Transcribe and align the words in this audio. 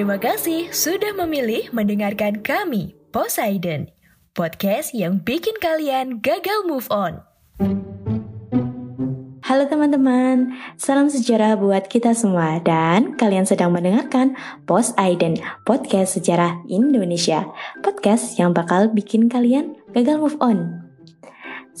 Terima 0.00 0.16
kasih 0.16 0.72
sudah 0.72 1.12
memilih 1.12 1.68
mendengarkan 1.76 2.40
kami, 2.40 2.96
Poseidon, 3.12 3.92
podcast 4.32 4.96
yang 4.96 5.20
bikin 5.20 5.52
kalian 5.60 6.24
gagal 6.24 6.64
move 6.64 6.88
on. 6.88 7.20
Halo 9.44 9.68
teman-teman, 9.68 10.56
salam 10.80 11.12
sejarah 11.12 11.60
buat 11.60 11.84
kita 11.92 12.16
semua 12.16 12.64
dan 12.64 13.12
kalian 13.20 13.44
sedang 13.44 13.76
mendengarkan 13.76 14.40
Poseidon, 14.64 15.36
podcast 15.68 16.16
sejarah 16.16 16.64
Indonesia, 16.64 17.52
podcast 17.84 18.40
yang 18.40 18.56
bakal 18.56 18.88
bikin 18.88 19.28
kalian 19.28 19.76
gagal 19.92 20.16
move 20.16 20.40
on. 20.40 20.89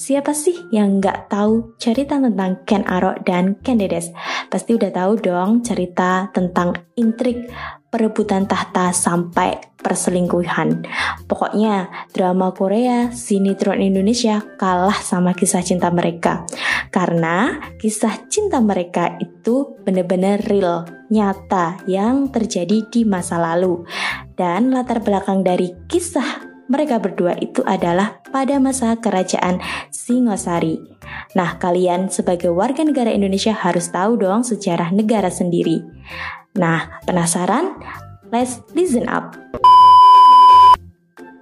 Siapa 0.00 0.32
sih 0.32 0.56
yang 0.72 0.96
nggak 0.96 1.28
tahu 1.28 1.76
cerita 1.76 2.16
tentang 2.16 2.64
Ken 2.64 2.88
Arok 2.88 3.20
dan 3.20 3.60
Ken 3.60 3.76
Dedes? 3.76 4.08
Pasti 4.48 4.72
udah 4.72 4.88
tahu 4.88 5.20
dong 5.20 5.60
cerita 5.60 6.32
tentang 6.32 6.72
intrik 6.96 7.52
perebutan 7.92 8.48
tahta 8.48 8.96
sampai 8.96 9.60
perselingkuhan. 9.76 10.88
Pokoknya 11.28 11.92
drama 12.16 12.48
Korea, 12.56 13.12
sinetron 13.12 13.84
Indonesia 13.84 14.40
kalah 14.56 14.96
sama 15.04 15.36
kisah 15.36 15.60
cinta 15.60 15.92
mereka. 15.92 16.48
Karena 16.88 17.60
kisah 17.76 18.24
cinta 18.32 18.56
mereka 18.64 19.20
itu 19.20 19.76
benar-benar 19.84 20.40
real, 20.48 20.88
nyata 21.12 21.76
yang 21.84 22.32
terjadi 22.32 22.88
di 22.88 23.04
masa 23.04 23.36
lalu. 23.36 23.84
Dan 24.32 24.72
latar 24.72 25.04
belakang 25.04 25.44
dari 25.44 25.76
kisah 25.92 26.49
mereka 26.70 27.02
berdua 27.02 27.34
itu 27.42 27.66
adalah 27.66 28.22
pada 28.30 28.62
masa 28.62 28.94
kerajaan 28.94 29.58
Singosari. 29.90 30.78
Nah, 31.34 31.58
kalian 31.58 32.06
sebagai 32.14 32.54
warga 32.54 32.86
negara 32.86 33.10
Indonesia 33.10 33.50
harus 33.50 33.90
tahu 33.90 34.22
dong 34.22 34.46
sejarah 34.46 34.94
negara 34.94 35.28
sendiri. 35.28 35.82
Nah, 36.54 37.02
penasaran? 37.02 37.74
Let's 38.30 38.62
listen 38.78 39.10
up. 39.10 39.34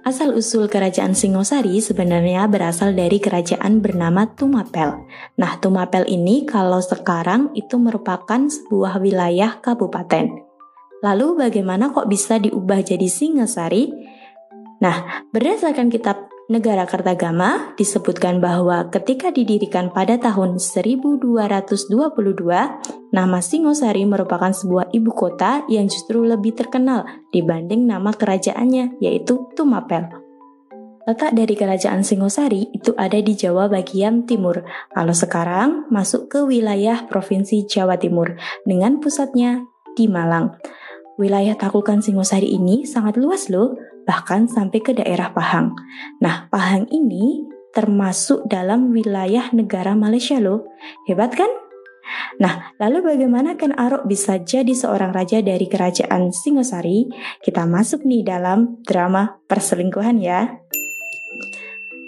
Asal-usul 0.01 0.65
kerajaan 0.73 1.13
Singosari 1.13 1.77
sebenarnya 1.77 2.49
berasal 2.49 2.97
dari 2.97 3.21
kerajaan 3.21 3.77
bernama 3.77 4.25
Tumapel. 4.33 5.05
Nah, 5.37 5.61
Tumapel 5.61 6.09
ini 6.09 6.49
kalau 6.49 6.81
sekarang 6.81 7.53
itu 7.53 7.77
merupakan 7.77 8.41
sebuah 8.49 8.97
wilayah 8.97 9.61
kabupaten. 9.61 10.49
Lalu 11.05 11.37
bagaimana 11.37 11.93
kok 11.93 12.09
bisa 12.09 12.41
diubah 12.41 12.81
jadi 12.81 13.05
Singasari? 13.05 14.08
Nah, 14.79 15.27
berdasarkan 15.35 15.91
kitab 15.91 16.31
Negara 16.49 16.89
Kertagama 16.89 17.77
disebutkan 17.77 18.41
bahwa 18.41 18.89
ketika 18.89 19.29
didirikan 19.29 19.93
pada 19.93 20.17
tahun 20.17 20.57
1222, 20.57 21.21
nama 23.13 23.37
Singosari 23.37 24.01
merupakan 24.09 24.49
sebuah 24.49 24.89
ibu 24.89 25.13
kota 25.13 25.61
yang 25.69 25.85
justru 25.85 26.25
lebih 26.25 26.57
terkenal 26.57 27.05
dibanding 27.29 27.85
nama 27.85 28.09
kerajaannya 28.09 28.97
yaitu 28.97 29.45
Tumapel. 29.53 30.09
Letak 31.05 31.37
dari 31.37 31.53
kerajaan 31.53 32.01
Singosari 32.01 32.73
itu 32.73 32.97
ada 32.97 33.21
di 33.21 33.37
Jawa 33.37 33.69
bagian 33.69 34.25
timur. 34.25 34.65
Kalau 34.89 35.13
sekarang 35.13 35.85
masuk 35.93 36.33
ke 36.33 36.41
wilayah 36.41 37.05
Provinsi 37.05 37.61
Jawa 37.69 38.01
Timur 38.01 38.41
dengan 38.65 38.97
pusatnya 38.97 39.69
di 39.93 40.09
Malang. 40.09 40.57
Wilayah 41.21 41.53
taklukan 41.53 42.01
Singosari 42.01 42.49
ini 42.57 42.89
sangat 42.89 43.19
luas 43.21 43.53
loh, 43.53 43.77
bahkan 44.09 44.49
sampai 44.49 44.81
ke 44.81 44.97
daerah 44.97 45.29
Pahang. 45.29 45.77
Nah, 46.17 46.49
Pahang 46.49 46.89
ini 46.89 47.45
termasuk 47.69 48.49
dalam 48.49 48.89
wilayah 48.89 49.53
negara 49.53 49.93
Malaysia 49.93 50.41
loh. 50.41 50.65
Hebat 51.05 51.37
kan? 51.37 51.53
Nah, 52.41 52.73
lalu 52.81 53.05
bagaimana 53.05 53.53
Ken 53.53 53.77
Arok 53.77 54.09
bisa 54.09 54.41
jadi 54.41 54.73
seorang 54.73 55.13
raja 55.13 55.45
dari 55.45 55.69
kerajaan 55.69 56.33
Singosari? 56.33 57.05
Kita 57.45 57.69
masuk 57.69 58.01
nih 58.01 58.25
dalam 58.25 58.81
drama 58.81 59.37
perselingkuhan 59.45 60.17
ya. 60.17 60.57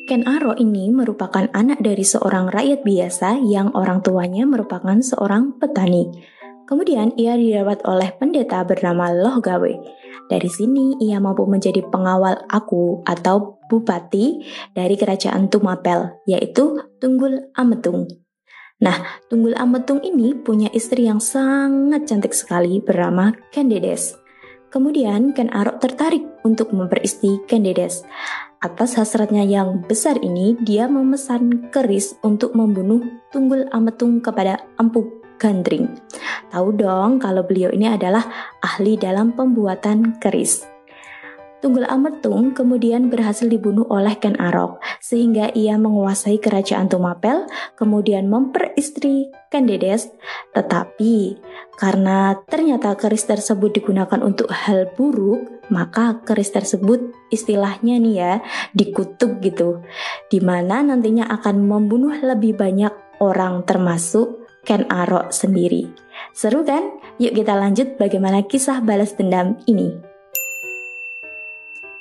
Ken 0.10 0.26
Arok 0.26 0.58
ini 0.58 0.90
merupakan 0.90 1.46
anak 1.54 1.86
dari 1.86 2.02
seorang 2.02 2.50
rakyat 2.50 2.82
biasa 2.82 3.46
yang 3.46 3.70
orang 3.78 4.02
tuanya 4.02 4.50
merupakan 4.50 4.98
seorang 4.98 5.62
petani. 5.62 6.10
Kemudian 6.66 7.14
ia 7.22 7.38
dirawat 7.38 7.86
oleh 7.86 8.10
pendeta 8.18 8.66
bernama 8.66 9.14
Loh 9.14 9.38
Gawe. 9.38 10.01
Dari 10.32 10.48
sini 10.48 10.96
ia 11.04 11.20
mampu 11.20 11.44
menjadi 11.44 11.84
pengawal 11.92 12.48
aku 12.48 13.04
atau 13.04 13.60
bupati 13.68 14.40
dari 14.72 14.96
kerajaan 14.96 15.52
Tumapel, 15.52 16.24
yaitu 16.24 16.80
Tunggul 17.04 17.52
Ametung. 17.52 18.08
Nah, 18.80 19.20
Tunggul 19.28 19.60
Ametung 19.60 20.00
ini 20.00 20.32
punya 20.32 20.72
istri 20.72 21.12
yang 21.12 21.20
sangat 21.20 22.08
cantik 22.08 22.32
sekali 22.32 22.80
bernama 22.80 23.36
Kendedes. 23.52 24.16
Kemudian 24.72 25.36
Ken 25.36 25.52
Arok 25.52 25.84
tertarik 25.84 26.24
untuk 26.48 26.72
memperistri 26.72 27.44
Kendedes. 27.44 28.08
Atas 28.64 28.96
hasratnya 28.96 29.44
yang 29.44 29.84
besar 29.84 30.16
ini, 30.24 30.56
dia 30.64 30.88
memesan 30.88 31.68
keris 31.76 32.16
untuk 32.24 32.56
membunuh 32.56 33.04
Tunggul 33.36 33.68
Ametung 33.76 34.24
kepada 34.24 34.64
Empu 34.80 35.21
Gandring. 35.42 35.90
Tahu 36.54 36.78
dong 36.78 37.18
kalau 37.18 37.42
beliau 37.42 37.74
ini 37.74 37.90
adalah 37.90 38.22
ahli 38.62 39.02
dalam 39.02 39.34
pembuatan 39.34 40.22
keris. 40.22 40.70
Tunggul 41.62 41.86
Ametung 41.86 42.58
kemudian 42.58 43.14
berhasil 43.14 43.46
dibunuh 43.46 43.86
oleh 43.86 44.18
Ken 44.18 44.34
Arok 44.42 44.82
sehingga 44.98 45.54
ia 45.54 45.78
menguasai 45.78 46.42
kerajaan 46.42 46.90
Tumapel 46.90 47.46
kemudian 47.78 48.26
memperistri 48.26 49.30
Ken 49.54 49.70
Dedes 49.70 50.10
tetapi 50.58 51.38
karena 51.78 52.34
ternyata 52.50 52.98
keris 52.98 53.30
tersebut 53.30 53.78
digunakan 53.78 54.26
untuk 54.26 54.50
hal 54.50 54.90
buruk 54.98 55.70
maka 55.70 56.26
keris 56.26 56.50
tersebut 56.50 57.14
istilahnya 57.30 58.02
nih 58.02 58.16
ya 58.18 58.34
dikutuk 58.74 59.38
gitu 59.46 59.86
di 60.34 60.42
mana 60.42 60.82
nantinya 60.82 61.30
akan 61.30 61.62
membunuh 61.62 62.18
lebih 62.26 62.58
banyak 62.58 63.22
orang 63.22 63.62
termasuk 63.70 64.41
Ken 64.62 64.86
Arok 64.90 65.34
sendiri. 65.34 65.90
Seru 66.32 66.62
kan? 66.62 67.02
Yuk 67.18 67.34
kita 67.34 67.58
lanjut 67.58 67.98
bagaimana 67.98 68.46
kisah 68.46 68.82
balas 68.86 69.18
dendam 69.18 69.58
ini. 69.66 70.12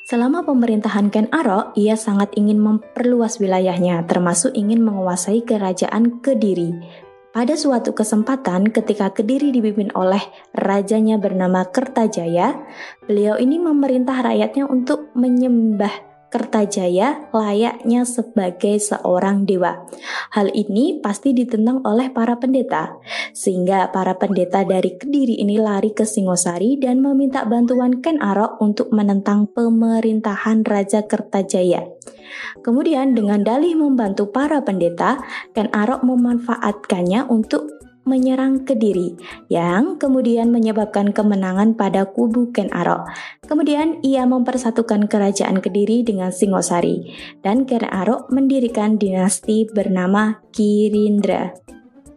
Selama 0.04 0.43
pemerintahan 0.43 1.06
Ken 1.09 1.31
Arok, 1.31 1.71
ia 1.78 1.94
sangat 1.94 2.34
ingin 2.34 2.59
memperluas 2.59 3.38
wilayahnya, 3.38 4.03
termasuk 4.10 4.50
ingin 4.59 4.82
menguasai 4.82 5.47
kerajaan 5.47 6.19
Kediri. 6.19 6.75
Pada 7.31 7.54
suatu 7.54 7.94
kesempatan 7.94 8.75
ketika 8.75 9.15
Kediri 9.15 9.54
dipimpin 9.54 9.94
oleh 9.94 10.19
rajanya 10.50 11.15
bernama 11.15 11.62
Kertajaya, 11.62 12.59
beliau 13.06 13.38
ini 13.38 13.62
memerintah 13.62 14.19
rakyatnya 14.19 14.66
untuk 14.66 15.15
menyembah 15.15 16.10
Kertajaya 16.31 17.31
layaknya 17.31 18.06
sebagai 18.06 18.82
seorang 18.82 19.47
dewa. 19.47 19.87
Hal 20.31 20.55
ini 20.55 21.03
pasti 21.03 21.35
ditentang 21.35 21.83
oleh 21.83 22.07
para 22.15 22.39
pendeta, 22.39 22.95
sehingga 23.35 23.91
para 23.91 24.15
pendeta 24.15 24.63
dari 24.63 24.95
Kediri 24.95 25.43
ini 25.43 25.59
lari 25.59 25.91
ke 25.91 26.07
Singosari 26.07 26.79
dan 26.79 27.03
meminta 27.03 27.43
bantuan 27.43 27.99
Ken 27.99 28.23
Arok 28.23 28.63
untuk 28.63 28.95
menentang 28.95 29.51
pemerintahan 29.51 30.63
Raja 30.63 31.03
Kertajaya. 31.11 31.83
Kemudian 32.63 33.19
dengan 33.19 33.43
dalih 33.43 33.75
membantu 33.75 34.31
para 34.31 34.63
pendeta, 34.63 35.19
Ken 35.51 35.67
Arok 35.75 36.07
memanfaatkannya 36.07 37.27
untuk 37.27 37.80
menyerang 38.05 38.65
Kediri 38.65 39.16
yang 39.49 39.97
kemudian 39.97 40.49
menyebabkan 40.53 41.11
kemenangan 41.11 41.75
pada 41.75 42.09
kubu 42.09 42.53
Ken 42.53 42.71
Arok. 42.72 43.09
Kemudian 43.45 44.01
ia 44.04 44.25
mempersatukan 44.28 45.09
kerajaan 45.10 45.59
Kediri 45.65 46.04
dengan 46.04 46.30
Singosari 46.30 47.13
dan 47.41 47.65
Ken 47.65 47.84
Arok 47.84 48.28
mendirikan 48.33 48.97
dinasti 49.01 49.69
bernama 49.71 50.41
Kirindra. 50.53 51.57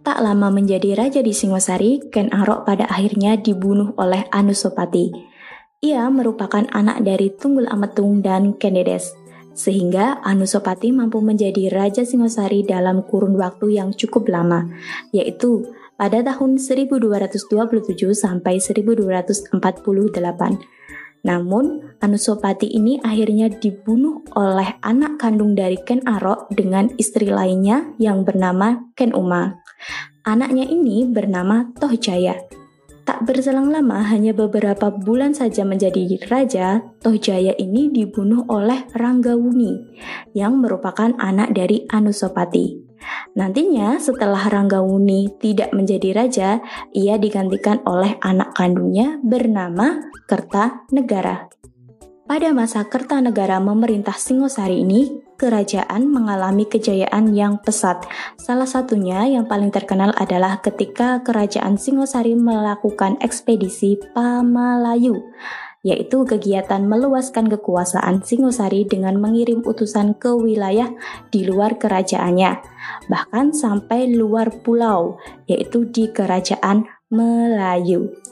Tak 0.04 0.20
lama 0.20 0.52
menjadi 0.52 1.00
raja 1.00 1.24
di 1.24 1.32
Singosari, 1.32 2.04
Ken 2.12 2.28
Arok 2.36 2.68
pada 2.68 2.84
akhirnya 2.92 3.40
dibunuh 3.40 3.96
oleh 3.96 4.28
Anusopati. 4.36 5.16
Ia 5.80 6.12
merupakan 6.12 6.68
anak 6.76 7.08
dari 7.08 7.32
Tunggul 7.32 7.72
Ametung 7.72 8.20
dan 8.20 8.56
Kendedes 8.60 9.23
sehingga 9.54 10.22
Anusopati 10.26 10.90
mampu 10.90 11.22
menjadi 11.22 11.70
Raja 11.70 12.04
Singosari 12.04 12.66
dalam 12.66 13.06
kurun 13.06 13.38
waktu 13.38 13.78
yang 13.78 13.94
cukup 13.94 14.30
lama, 14.30 14.70
yaitu 15.14 15.70
pada 15.96 16.26
tahun 16.26 16.58
1227 16.58 18.12
sampai 18.18 18.58
1248. 18.58 19.54
Namun, 21.24 21.96
Anusopati 22.04 22.68
ini 22.68 23.00
akhirnya 23.00 23.48
dibunuh 23.48 24.28
oleh 24.36 24.76
anak 24.84 25.24
kandung 25.24 25.56
dari 25.56 25.80
Ken 25.80 26.04
Arok 26.04 26.52
dengan 26.52 26.92
istri 27.00 27.32
lainnya 27.32 27.96
yang 27.96 28.28
bernama 28.28 28.92
Ken 28.92 29.16
Uma. 29.16 29.64
Anaknya 30.28 30.68
ini 30.68 31.08
bernama 31.08 31.72
Tohjaya. 31.80 32.63
Tak 33.04 33.28
berselang 33.28 33.68
lama, 33.68 34.00
hanya 34.08 34.32
beberapa 34.32 34.88
bulan 34.88 35.36
saja 35.36 35.68
menjadi 35.68 36.24
raja, 36.32 36.88
Tohjaya 37.04 37.52
ini 37.60 37.92
dibunuh 37.92 38.48
oleh 38.48 38.88
Ranggawuni, 38.96 40.00
yang 40.32 40.64
merupakan 40.64 41.12
anak 41.20 41.52
dari 41.52 41.84
Anusopati. 41.92 42.80
Nantinya 43.36 44.00
setelah 44.00 44.48
Ranggawuni 44.48 45.36
tidak 45.36 45.76
menjadi 45.76 46.16
raja, 46.16 46.50
ia 46.96 47.20
digantikan 47.20 47.84
oleh 47.84 48.16
anak 48.24 48.56
kandungnya 48.56 49.20
bernama 49.20 50.00
Kertanegara. 50.24 51.52
Pada 52.24 52.56
masa 52.56 52.88
Kertanegara 52.88 53.60
memerintah 53.60 54.16
Singosari 54.16 54.80
ini, 54.80 55.12
kerajaan 55.36 56.08
mengalami 56.08 56.64
kejayaan 56.64 57.36
yang 57.36 57.60
pesat. 57.60 58.08
Salah 58.40 58.64
satunya 58.64 59.28
yang 59.28 59.44
paling 59.44 59.76
terkenal 59.76 60.16
adalah 60.16 60.64
ketika 60.64 61.20
kerajaan 61.20 61.76
Singosari 61.76 62.32
melakukan 62.40 63.20
ekspedisi 63.20 64.00
Pamalayu, 64.16 65.20
yaitu 65.84 66.24
kegiatan 66.24 66.88
meluaskan 66.88 67.52
kekuasaan 67.52 68.24
Singosari 68.24 68.88
dengan 68.88 69.20
mengirim 69.20 69.60
utusan 69.60 70.16
ke 70.16 70.32
wilayah 70.32 70.96
di 71.28 71.44
luar 71.44 71.76
kerajaannya, 71.76 72.64
bahkan 73.12 73.52
sampai 73.52 74.08
luar 74.08 74.64
pulau, 74.64 75.20
yaitu 75.44 75.84
di 75.92 76.08
kerajaan 76.08 76.88
Melayu 77.12 78.23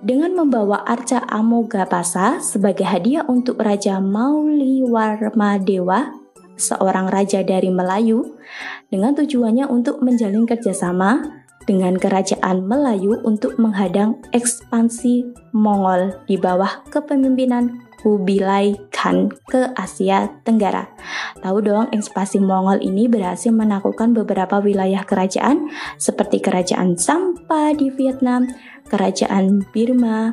dengan 0.00 0.32
membawa 0.32 0.80
arca 0.88 1.20
Amogapasa 1.28 2.40
sebagai 2.40 2.88
hadiah 2.88 3.28
untuk 3.28 3.60
Raja 3.60 4.00
Mauliwarmadewa, 4.00 6.16
seorang 6.56 7.12
raja 7.12 7.44
dari 7.44 7.68
Melayu, 7.68 8.40
dengan 8.88 9.12
tujuannya 9.16 9.68
untuk 9.68 10.00
menjalin 10.00 10.46
kerjasama 10.48 11.44
dengan 11.68 12.00
kerajaan 12.00 12.64
Melayu 12.64 13.20
untuk 13.22 13.60
menghadang 13.60 14.16
ekspansi 14.32 15.28
Mongol 15.52 16.16
di 16.24 16.40
bawah 16.40 16.80
kepemimpinan 16.88 17.84
Kubilai 18.00 18.88
Khan 18.88 19.28
ke 19.44 19.76
Asia 19.76 20.24
Tenggara. 20.40 20.88
Tahu 21.44 21.58
dong, 21.60 21.92
ekspansi 21.92 22.40
Mongol 22.40 22.80
ini 22.80 23.12
berhasil 23.12 23.52
menaklukkan 23.52 24.16
beberapa 24.16 24.56
wilayah 24.64 25.04
kerajaan 25.04 25.68
seperti 26.00 26.40
kerajaan 26.40 26.96
Sampa 26.96 27.76
di 27.76 27.92
Vietnam, 27.92 28.48
kerajaan 28.88 29.68
Birma, 29.68 30.32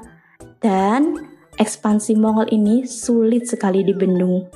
dan 0.64 1.19
ekspansi 1.60 2.16
Mongol 2.16 2.48
ini 2.56 2.88
sulit 2.88 3.52
sekali 3.52 3.84
dibendung. 3.84 4.48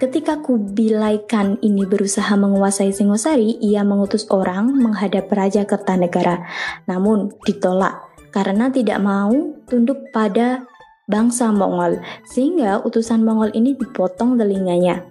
Ketika 0.00 0.40
Kubilai 0.40 1.28
Khan 1.28 1.60
ini 1.60 1.84
berusaha 1.84 2.32
menguasai 2.34 2.96
Singosari, 2.96 3.60
ia 3.60 3.84
mengutus 3.84 4.24
orang 4.32 4.72
menghadap 4.72 5.28
Raja 5.28 5.68
Kertanegara, 5.68 6.48
namun 6.88 7.30
ditolak 7.44 8.12
karena 8.32 8.72
tidak 8.72 8.98
mau 8.98 9.30
tunduk 9.68 10.08
pada 10.10 10.64
bangsa 11.10 11.50
Mongol, 11.50 11.98
sehingga 12.24 12.78
utusan 12.86 13.26
Mongol 13.26 13.50
ini 13.58 13.74
dipotong 13.74 14.38
telinganya. 14.38 15.02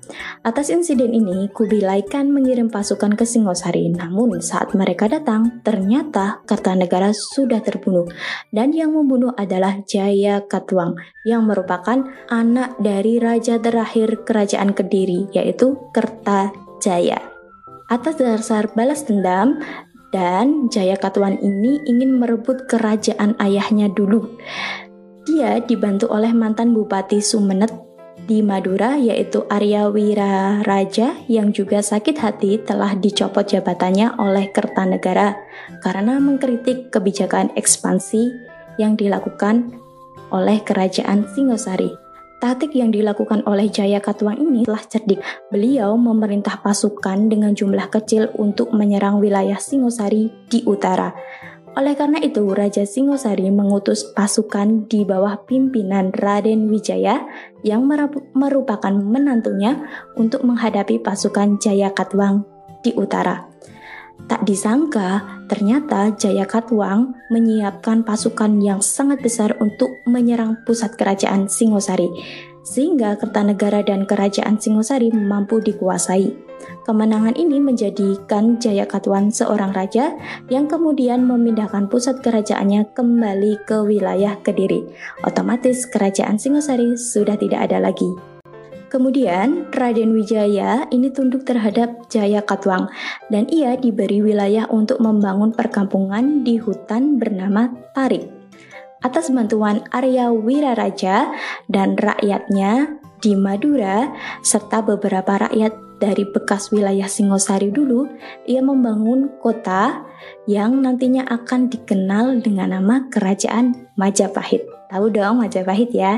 Atas 0.42 0.72
insiden 0.72 1.12
ini, 1.12 1.52
Kubilai 1.52 2.08
Khan 2.08 2.32
mengirim 2.32 2.72
pasukan 2.72 3.14
ke 3.20 3.28
Singosari, 3.28 3.92
namun 3.92 4.40
saat 4.40 4.72
mereka 4.72 5.12
datang, 5.12 5.62
ternyata 5.62 6.40
Kartanegara 6.48 7.12
sudah 7.12 7.60
terbunuh, 7.60 8.08
dan 8.56 8.72
yang 8.72 8.96
membunuh 8.96 9.36
adalah 9.36 9.84
Jaya 9.84 10.48
Katwang, 10.48 10.96
yang 11.28 11.44
merupakan 11.44 12.08
anak 12.32 12.80
dari 12.80 13.20
raja 13.20 13.60
terakhir 13.60 14.24
kerajaan 14.24 14.72
Kediri, 14.72 15.28
yaitu 15.36 15.76
Kertajaya. 15.92 17.20
Atas 17.92 18.16
dasar 18.16 18.72
balas 18.72 19.04
dendam, 19.04 19.60
dan 20.12 20.68
Jaya 20.68 21.00
Katwan 21.00 21.40
ini 21.40 21.80
ingin 21.88 22.20
merebut 22.20 22.68
kerajaan 22.68 23.36
ayahnya 23.40 23.88
dulu. 23.88 24.28
Dia 25.22 25.62
dibantu 25.62 26.10
oleh 26.10 26.34
mantan 26.34 26.74
Bupati 26.74 27.22
Sumenet 27.22 27.70
di 28.26 28.42
Madura 28.42 28.98
yaitu 28.98 29.46
Arya 29.50 29.90
Wira 29.90 30.66
Raja 30.66 31.14
yang 31.30 31.54
juga 31.54 31.82
sakit 31.82 32.18
hati 32.18 32.58
telah 32.62 32.98
dicopot 32.98 33.46
jabatannya 33.46 34.18
oleh 34.18 34.50
Kertanegara 34.50 35.38
karena 35.86 36.18
mengkritik 36.18 36.90
kebijakan 36.90 37.54
ekspansi 37.54 38.34
yang 38.82 38.98
dilakukan 38.98 39.78
oleh 40.34 40.58
kerajaan 40.66 41.30
Singosari. 41.38 41.94
Taktik 42.42 42.74
yang 42.74 42.90
dilakukan 42.90 43.46
oleh 43.46 43.70
Jaya 43.70 44.02
Katuang 44.02 44.42
ini 44.42 44.66
telah 44.66 44.82
cerdik. 44.82 45.22
Beliau 45.54 45.94
memerintah 45.94 46.58
pasukan 46.66 47.30
dengan 47.30 47.54
jumlah 47.54 47.94
kecil 47.94 48.34
untuk 48.34 48.74
menyerang 48.74 49.22
wilayah 49.22 49.62
Singosari 49.62 50.34
di 50.50 50.66
utara. 50.66 51.14
Oleh 51.72 51.96
karena 51.96 52.20
itu, 52.20 52.44
Raja 52.52 52.84
Singosari 52.84 53.48
mengutus 53.48 54.04
pasukan 54.12 54.92
di 54.92 55.08
bawah 55.08 55.40
pimpinan 55.48 56.12
Raden 56.12 56.68
Wijaya 56.68 57.24
yang 57.64 57.88
merupakan 58.36 58.92
menantunya 58.92 59.80
untuk 60.20 60.44
menghadapi 60.44 61.00
pasukan 61.00 61.64
Jaya 61.64 61.96
Katwang 61.96 62.44
di 62.84 62.92
utara. 63.00 63.48
Tak 64.28 64.44
disangka, 64.44 65.24
ternyata 65.48 66.12
Jaya 66.20 66.44
Katwang 66.44 67.16
menyiapkan 67.32 68.04
pasukan 68.04 68.60
yang 68.60 68.84
sangat 68.84 69.24
besar 69.24 69.56
untuk 69.64 69.96
menyerang 70.04 70.60
pusat 70.68 71.00
kerajaan 71.00 71.48
Singosari, 71.48 72.12
sehingga 72.68 73.16
Kertanegara 73.16 73.80
dan 73.80 74.04
kerajaan 74.04 74.60
Singosari 74.60 75.08
mampu 75.10 75.64
dikuasai. 75.64 76.51
Kemenangan 76.84 77.38
ini 77.38 77.62
menjadikan 77.62 78.58
Jayakatwan 78.58 79.30
seorang 79.30 79.72
raja 79.72 80.18
yang 80.50 80.66
kemudian 80.66 81.24
memindahkan 81.26 81.88
pusat 81.92 82.20
kerajaannya 82.26 82.90
kembali 82.96 83.62
ke 83.66 83.82
wilayah 83.86 84.38
Kediri. 84.42 84.86
Otomatis 85.28 85.86
kerajaan 85.86 86.42
Singosari 86.42 86.98
sudah 86.98 87.38
tidak 87.38 87.70
ada 87.70 87.78
lagi. 87.78 88.32
Kemudian 88.92 89.72
Raden 89.72 90.12
Wijaya 90.12 90.84
ini 90.92 91.08
tunduk 91.16 91.48
terhadap 91.48 92.12
Jaya 92.12 92.44
Katwang 92.44 92.92
dan 93.32 93.48
ia 93.48 93.80
diberi 93.80 94.20
wilayah 94.20 94.68
untuk 94.68 95.00
membangun 95.00 95.56
perkampungan 95.56 96.44
di 96.44 96.60
hutan 96.60 97.16
bernama 97.16 97.72
Tarik. 97.96 98.28
Atas 99.00 99.32
bantuan 99.32 99.88
Arya 99.96 100.36
Wiraraja 100.36 101.32
dan 101.72 101.96
rakyatnya 101.96 103.00
di 103.24 103.32
Madura 103.40 104.12
serta 104.44 104.84
beberapa 104.84 105.48
rakyat 105.48 105.91
dari 106.02 106.26
bekas 106.26 106.74
wilayah 106.74 107.06
Singosari 107.06 107.70
dulu, 107.70 108.10
ia 108.50 108.66
membangun 108.66 109.30
kota 109.38 110.02
yang 110.50 110.82
nantinya 110.82 111.30
akan 111.30 111.70
dikenal 111.70 112.42
dengan 112.42 112.74
nama 112.74 113.06
Kerajaan 113.14 113.94
Majapahit. 113.94 114.66
Tahu 114.90 115.14
dong 115.14 115.46
Majapahit 115.46 115.94
ya? 115.94 116.18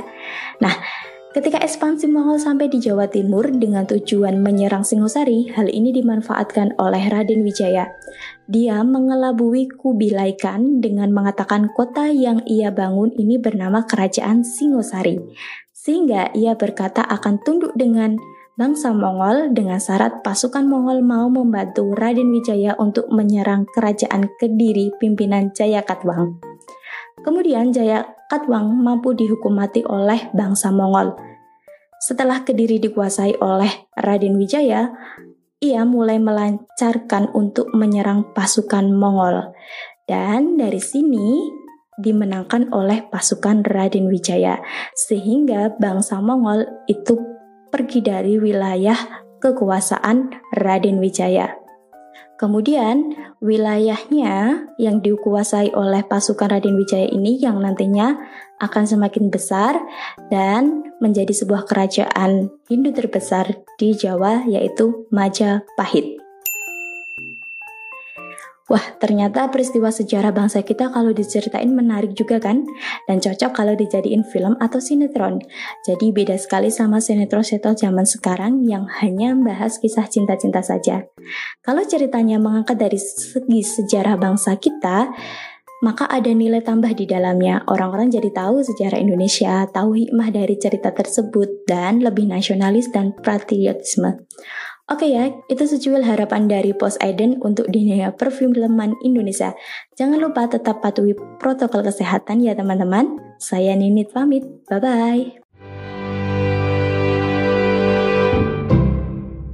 Nah, 0.63 0.73
ketika 1.35 1.59
ekspansi 1.59 2.07
Mongol 2.07 2.39
sampai 2.39 2.71
di 2.71 2.79
Jawa 2.79 3.11
Timur 3.11 3.43
dengan 3.51 3.83
tujuan 3.83 4.39
menyerang 4.39 4.87
Singosari, 4.87 5.51
hal 5.51 5.67
ini 5.67 5.91
dimanfaatkan 5.91 6.79
oleh 6.79 7.03
Raden 7.11 7.43
Wijaya. 7.43 7.91
Dia 8.47 8.79
mengelabui 8.87 9.67
Kubilai 9.67 10.39
Khan 10.39 10.79
dengan 10.79 11.11
mengatakan 11.11 11.67
kota 11.75 12.07
yang 12.07 12.39
ia 12.47 12.71
bangun 12.71 13.11
ini 13.19 13.35
bernama 13.35 13.83
Kerajaan 13.83 14.47
Singosari. 14.47 15.19
Sehingga 15.75 16.31
ia 16.31 16.55
berkata 16.55 17.03
akan 17.03 17.43
tunduk 17.43 17.75
dengan 17.75 18.15
bangsa 18.53 18.93
Mongol 18.93 19.49
dengan 19.49 19.81
syarat 19.81 20.21
pasukan 20.21 20.69
Mongol 20.69 21.01
mau 21.01 21.25
membantu 21.25 21.97
Raden 21.97 22.29
Wijaya 22.29 22.77
untuk 22.77 23.09
menyerang 23.09 23.65
kerajaan 23.73 24.29
Kediri 24.37 24.93
pimpinan 25.01 25.49
Jaya 25.57 25.81
Katwang. 25.81 26.37
Kemudian 27.25 27.73
Jaya 27.73 28.05
Katwang 28.29 28.69
mampu 28.77 29.17
dihukum 29.17 29.57
mati 29.57 29.81
oleh 29.81 30.29
bangsa 30.37 30.69
Mongol. 30.69 31.17
Setelah 31.97 32.45
Kediri 32.45 32.77
dikuasai 32.77 33.41
oleh 33.41 33.89
Raden 33.97 34.37
Wijaya, 34.37 34.93
ia 35.57 35.81
mulai 35.87 36.21
melancarkan 36.21 37.33
untuk 37.33 37.73
menyerang 37.73 38.37
pasukan 38.37 38.93
Mongol. 38.93 39.55
Dan 40.05 40.59
dari 40.61 40.83
sini 40.83 41.41
dimenangkan 41.97 42.69
oleh 42.69 43.07
pasukan 43.07 43.65
Raden 43.65 44.11
Wijaya, 44.11 44.61
sehingga 44.93 45.73
bangsa 45.79 46.19
Mongol 46.19 46.67
itu 46.91 47.32
pergi 47.73 48.05
dari 48.05 48.37
wilayah 48.37 49.25
kekuasaan 49.41 50.29
Raden 50.61 51.01
Wijaya. 51.01 51.57
Kemudian, 52.37 53.17
wilayahnya 53.41 54.69
yang 54.77 55.01
dikuasai 55.01 55.73
oleh 55.73 56.05
pasukan 56.05 56.53
Raden 56.53 56.77
Wijaya 56.77 57.09
ini 57.09 57.41
yang 57.41 57.57
nantinya 57.57 58.13
akan 58.61 58.85
semakin 58.85 59.33
besar 59.33 59.81
dan 60.29 60.85
menjadi 61.01 61.33
sebuah 61.33 61.65
kerajaan 61.65 62.53
Hindu 62.69 62.93
terbesar 62.93 63.63
di 63.81 63.97
Jawa 63.97 64.45
yaitu 64.45 65.09
Majapahit. 65.11 66.22
Wah, 68.71 68.95
ternyata 68.95 69.51
peristiwa 69.51 69.91
sejarah 69.91 70.31
bangsa 70.31 70.63
kita 70.63 70.87
kalau 70.87 71.11
diceritain 71.11 71.67
menarik 71.75 72.15
juga 72.15 72.39
kan? 72.39 72.63
Dan 73.11 73.19
cocok 73.19 73.51
kalau 73.51 73.75
dijadiin 73.75 74.23
film 74.23 74.55
atau 74.55 74.79
sinetron. 74.79 75.43
Jadi 75.83 76.15
beda 76.15 76.39
sekali 76.39 76.71
sama 76.71 77.03
sinetron-sinetron 77.03 77.75
zaman 77.75 78.07
sekarang 78.07 78.63
yang 78.63 78.87
hanya 79.03 79.35
membahas 79.35 79.75
kisah 79.83 80.07
cinta-cinta 80.07 80.63
saja. 80.63 81.03
Kalau 81.59 81.83
ceritanya 81.83 82.39
mengangkat 82.39 82.79
dari 82.79 82.95
segi 82.95 83.67
sejarah 83.67 84.15
bangsa 84.15 84.55
kita, 84.55 85.11
maka 85.83 86.07
ada 86.07 86.31
nilai 86.31 86.63
tambah 86.63 86.95
di 86.95 87.03
dalamnya. 87.03 87.67
Orang-orang 87.67 88.07
jadi 88.07 88.31
tahu 88.31 88.63
sejarah 88.63 89.03
Indonesia, 89.03 89.67
tahu 89.67 89.99
hikmah 89.99 90.31
dari 90.31 90.55
cerita 90.55 90.95
tersebut, 90.95 91.67
dan 91.67 91.99
lebih 91.99 92.31
nasionalis 92.31 92.87
dan 92.95 93.11
patriotisme. 93.11 94.23
Oke 94.91 95.15
ya, 95.15 95.31
itu 95.47 95.63
sejual 95.63 96.03
harapan 96.03 96.51
dari 96.51 96.75
Poseidon 96.75 97.39
untuk 97.39 97.71
dunia 97.71 98.11
perfilman 98.19 98.99
Indonesia. 98.99 99.55
Jangan 99.95 100.19
lupa 100.19 100.43
tetap 100.51 100.83
patuhi 100.83 101.15
protokol 101.39 101.87
kesehatan 101.87 102.43
ya 102.43 102.51
teman-teman. 102.51 103.15
Saya 103.39 103.79
Ninit 103.79 104.11
pamit, 104.11 104.43
bye-bye. 104.67 105.39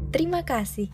Terima 0.10 0.42
kasih. 0.42 0.90